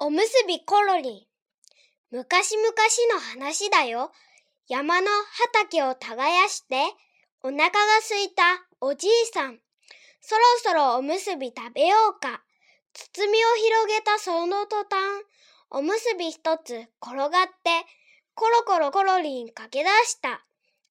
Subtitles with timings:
[0.00, 1.26] おむすびコロリン。
[2.12, 2.68] 昔々
[3.12, 4.12] の話だよ。
[4.68, 5.08] 山の
[5.50, 6.76] 畑を耕して、
[7.42, 8.44] お腹が空いた
[8.80, 9.58] おじいさん。
[10.20, 12.44] そろそろおむすび食べようか。
[12.92, 14.88] 包みを広げたその途端、
[15.70, 17.30] おむすび一つ転がっ
[17.64, 17.84] て、
[18.34, 20.44] コロコロコロリン駆け出した。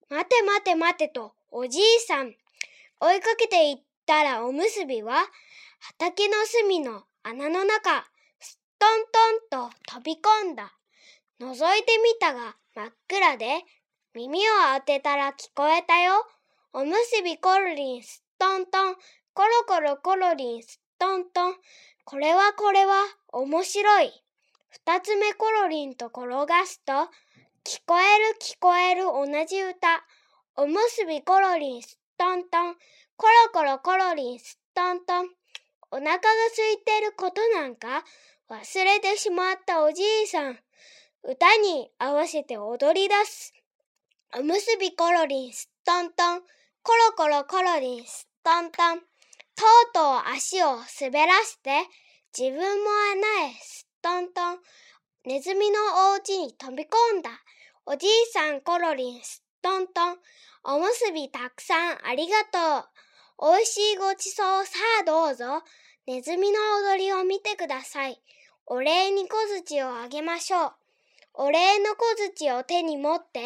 [0.09, 2.35] 待て待て待てと、おじいさん。
[2.99, 5.15] 追いかけていったらおむすびは、
[5.79, 8.05] 畑の隅の穴の中、
[8.79, 9.05] トン
[9.49, 10.73] トンと飛び込んだ。
[11.39, 13.63] 覗いてみたが真っ暗で、
[14.13, 16.25] 耳を当てたら聞こえたよ。
[16.73, 18.95] おむすびコロリンストントン、
[19.33, 21.55] コロコロコロリンストントン。
[22.05, 23.03] これはこれは
[23.33, 24.11] 面白い。
[24.69, 26.93] 二つ目コロリンと転がすと、
[27.63, 30.05] 聞こえる聞こえる同じ歌。
[30.55, 32.75] おむすびコロリンストントン、
[33.15, 35.29] コロコロコロリンストントン。
[35.89, 36.19] お腹が
[36.55, 38.03] 空いてることなんか？
[38.49, 40.57] 忘れてしまったおじいさん。
[41.21, 43.53] 歌に合わせて踊り出す。
[44.37, 46.41] おむすびコロリンストントン。
[46.81, 48.99] コロコロコロリンストントン。
[48.99, 51.71] とうとう足を滑らせて、
[52.37, 54.59] 自分も穴へストントン。
[55.25, 57.29] ネズミのお家に飛び込んだ。
[57.85, 60.17] おじいさんコロリンストントン。
[60.63, 62.89] おむすびたくさんありがとう。
[63.39, 64.71] おいしいごちそうさ
[65.01, 65.63] あどうぞ。
[66.07, 66.57] ネズミの
[66.89, 68.21] 踊りを見てください。
[68.65, 70.71] お礼に小槌をあげましょう。
[71.33, 73.41] お礼の小槌を手に持って、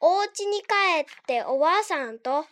[0.00, 0.64] お家に帰
[1.02, 2.46] っておばあさんと、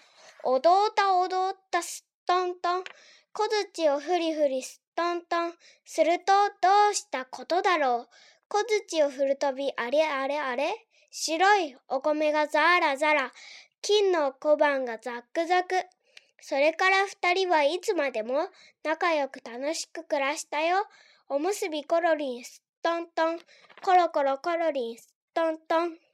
[0.44, 2.84] 踊った踊ったすっとんとん、
[3.32, 5.54] 小槌をふりふりすっとんとん、
[5.86, 8.14] するとどうしたことだろう。
[8.48, 13.32] 小槌を振るとびあれあれあれ白いお米がザラザラ、
[13.80, 15.76] 金の小判がザックザク。
[16.40, 18.48] それから二人はいつまでも
[18.82, 20.86] 仲良く楽しく暮らしたよ。
[21.28, 23.38] おむすびコロリンストントン、
[23.82, 26.09] コロコロコロリンストントン。